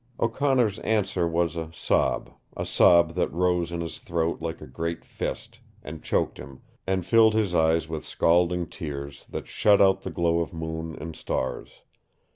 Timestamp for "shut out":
9.47-10.01